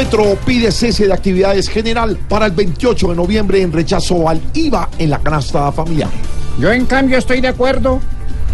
Petro 0.00 0.34
pide 0.46 0.72
cese 0.72 1.06
de 1.06 1.12
actividades 1.12 1.68
general 1.68 2.16
para 2.26 2.46
el 2.46 2.52
28 2.52 3.08
de 3.08 3.14
noviembre 3.14 3.60
en 3.60 3.70
rechazo 3.70 4.30
al 4.30 4.40
IVA 4.54 4.88
en 4.96 5.10
la 5.10 5.18
canasta 5.18 5.70
familiar. 5.72 6.08
Yo 6.58 6.72
en 6.72 6.86
cambio 6.86 7.18
estoy 7.18 7.42
de 7.42 7.48
acuerdo 7.48 8.00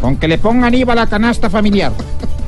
con 0.01 0.17
que 0.17 0.27
le 0.27 0.39
pongan 0.39 0.75
IVA 0.75 0.95
a 0.95 0.97
la 0.97 1.07
canasta 1.07 1.49
familiar. 1.49 1.93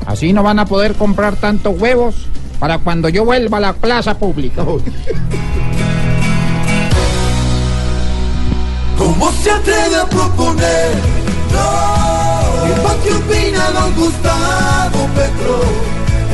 Así 0.05 0.33
no 0.33 0.43
van 0.43 0.59
a 0.59 0.65
poder 0.65 0.95
comprar 0.95 1.37
tantos 1.37 1.79
huevos 1.79 2.27
para 2.59 2.79
cuando 2.79 3.07
yo 3.07 3.23
vuelva 3.23 3.59
a 3.59 3.61
la 3.61 3.71
plaza 3.71 4.17
pública. 4.17 4.65
¿Cómo 8.97 9.31
se 9.31 9.49
atreve 9.49 9.95
a 9.95 10.05
proponer? 10.07 10.91
No, 11.53 12.67
¿y 12.67 12.71
qué 13.05 13.13
opina 13.13 13.71
don 13.71 13.95
Gustavo 13.95 15.07
Petro? 15.15 15.61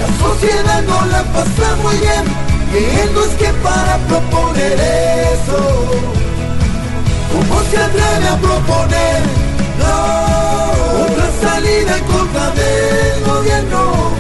La 0.02 0.08
sociedad 0.18 0.82
no 0.82 1.06
la 1.06 1.22
pasa 1.26 1.76
muy 1.84 1.96
bien, 1.98 2.55
y 2.78 3.14
no 3.14 3.24
es 3.24 3.34
que 3.36 3.50
para 3.64 3.98
proponer 4.08 4.74
eso. 5.34 5.62
¿Cómo 7.32 7.62
se 7.70 7.78
atreve 7.78 8.28
a 8.28 8.38
proponer? 8.38 9.22
No, 9.80 11.04
otra 11.04 11.28
salida 11.42 11.98
en 11.98 12.04
contra 12.06 12.52
del 12.52 13.24
gobierno. 13.26 14.12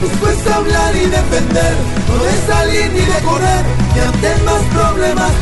Después 0.00 0.44
de 0.44 0.52
hablar 0.52 0.96
y 0.96 1.06
defender, 1.06 1.74
no 2.08 2.24
de 2.24 2.52
salir 2.52 2.92
ni 2.92 3.00
de 3.00 3.20
correr, 3.24 3.64
ni 3.94 4.00
ante 4.00 4.42
más 4.44 4.62
problemas 4.72 5.32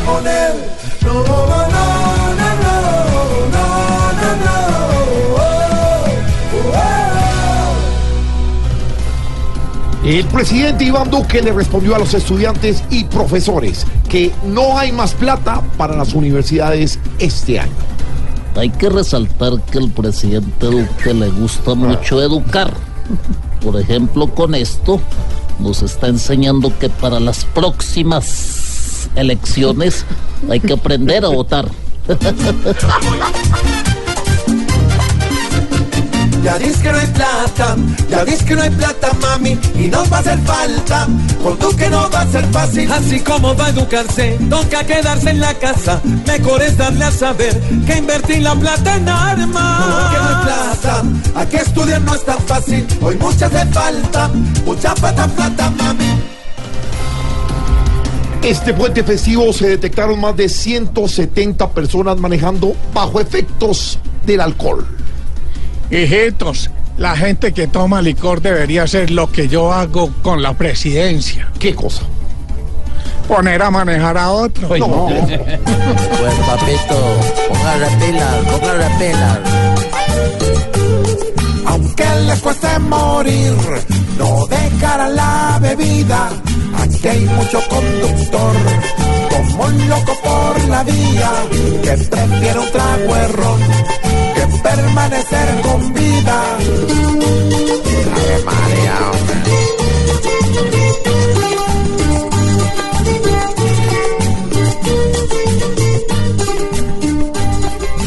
El 10.03 10.25
presidente 10.25 10.83
Iván 10.83 11.09
Duque 11.09 11.41
le 11.41 11.53
respondió 11.53 11.95
a 11.95 11.99
los 11.99 12.13
estudiantes 12.13 12.83
y 12.89 13.05
profesores 13.05 13.87
que 14.09 14.33
no 14.45 14.77
hay 14.77 14.91
más 14.91 15.13
plata 15.13 15.61
para 15.77 15.95
las 15.95 16.13
universidades 16.13 16.99
este 17.19 17.61
año. 17.61 17.71
Hay 18.57 18.69
que 18.69 18.89
resaltar 18.89 19.61
que 19.71 19.77
el 19.77 19.89
presidente 19.89 20.65
Duque 20.65 21.13
le 21.13 21.29
gusta 21.29 21.73
mucho 21.73 22.21
educar. 22.21 22.73
Por 23.61 23.79
ejemplo, 23.79 24.27
con 24.35 24.55
esto 24.55 24.99
nos 25.59 25.81
está 25.81 26.07
enseñando 26.07 26.77
que 26.79 26.89
para 26.89 27.21
las 27.21 27.45
próximas 27.45 29.09
elecciones 29.15 30.05
hay 30.49 30.59
que 30.59 30.73
aprender 30.73 31.23
a 31.23 31.29
votar. 31.29 31.69
Ya 36.43 36.59
dices 36.59 36.81
que 36.81 36.91
no 36.91 36.97
hay 36.97 37.07
plata, 37.07 37.75
ya 38.09 38.25
dices 38.25 38.43
que 38.43 38.55
no 38.55 38.63
hay 38.63 38.69
plata, 38.71 39.13
mami, 39.21 39.57
y 39.75 39.87
no 39.87 40.03
va 40.09 40.17
a 40.17 40.19
hacer 40.19 40.37
falta, 40.39 41.07
con 41.41 41.57
tú 41.57 41.73
que 41.77 41.89
no 41.89 42.09
va 42.09 42.21
a 42.21 42.27
ser 42.27 42.45
fácil. 42.47 42.91
Así 42.91 43.21
como 43.21 43.55
va 43.55 43.67
a 43.67 43.69
educarse, 43.69 44.37
toca 44.49 44.85
quedarse 44.85 45.29
en 45.29 45.39
la 45.39 45.53
casa. 45.53 46.01
Mejor 46.27 46.61
es 46.61 46.77
darle 46.77 47.05
a 47.05 47.11
saber 47.11 47.57
que 47.87 47.97
invertir 47.97 48.41
la 48.41 48.55
plata 48.55 48.97
en 48.97 49.07
armas. 49.07 50.11
Que 50.11 50.17
no 50.17 50.27
hay 50.27 50.43
plata, 50.43 51.03
aquí 51.35 51.55
estudiar 51.55 52.01
no 52.01 52.13
es 52.13 52.25
tan 52.25 52.39
fácil, 52.39 52.85
hoy 53.01 53.15
mucha 53.15 53.45
hace 53.45 53.65
falta, 53.67 54.29
mucha 54.65 54.93
plata, 54.95 55.27
plata, 55.27 55.69
mami. 55.69 56.21
Este 58.41 58.73
puente 58.73 59.01
festivo 59.05 59.53
se 59.53 59.69
detectaron 59.69 60.19
más 60.19 60.35
de 60.35 60.49
170 60.49 61.69
personas 61.69 62.17
manejando 62.17 62.75
bajo 62.93 63.21
efectos 63.21 63.97
del 64.25 64.41
alcohol. 64.41 64.85
Hijitos, 65.93 66.71
la 66.97 67.15
gente 67.15 67.53
que 67.53 67.67
toma 67.67 68.01
licor 68.01 68.41
debería 68.41 68.81
hacer 68.81 69.11
lo 69.11 69.31
que 69.31 69.47
yo 69.47 69.71
hago 69.71 70.09
con 70.23 70.41
la 70.41 70.53
presidencia. 70.53 71.51
¿Qué 71.59 71.75
cosa? 71.75 72.01
Poner 73.27 73.61
a 73.61 73.69
manejar 73.69 74.17
a 74.17 74.31
otro. 74.31 74.75
No. 74.75 75.07
Pues 75.07 76.33
papito, 76.47 77.19
ponga 77.47 77.77
la 77.77 77.87
pila, 77.99 78.41
ponga 78.51 78.73
la 78.73 78.97
pila. 78.97 79.39
Aunque 81.67 82.05
les 82.25 82.41
cueste 82.41 82.79
morir, 82.79 83.53
no 84.17 84.47
dejarán 84.47 85.15
la 85.15 85.59
bebida. 85.61 86.29
Aquí 86.75 87.07
hay 87.07 87.19
mucho 87.19 87.59
conductor, 87.69 88.55
como 89.29 89.63
un 89.65 89.89
loco 89.89 90.13
por 90.23 90.69
la 90.69 90.83
vía, 90.83 91.31
que 91.83 91.91
prefiere 91.91 92.59
un 92.59 92.71
trago 92.71 93.13
de 93.13 93.27
permanecer 94.93 95.61
con 95.61 95.93
vida. 95.93 96.57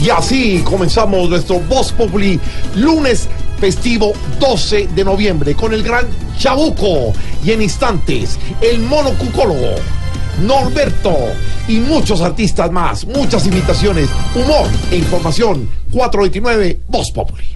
Y 0.00 0.10
así 0.10 0.62
comenzamos 0.64 1.28
nuestro 1.28 1.58
Voz 1.60 1.90
Populi 1.90 2.38
lunes 2.76 3.28
festivo 3.58 4.12
12 4.38 4.88
de 4.94 5.04
noviembre 5.04 5.54
con 5.54 5.74
el 5.74 5.82
gran 5.82 6.06
Chabuco 6.38 7.12
y 7.44 7.50
en 7.50 7.62
instantes 7.62 8.38
el 8.60 8.80
mono 8.80 9.10
cucólogo, 9.18 9.74
Norberto 10.42 11.16
y 11.66 11.78
muchos 11.78 12.20
artistas 12.20 12.70
más, 12.70 13.04
muchas 13.06 13.46
invitaciones, 13.46 14.08
humor 14.36 14.68
e 14.92 14.96
información. 14.98 15.75
429 15.96 16.76
Voz 16.88 17.10
Populi. 17.10 17.46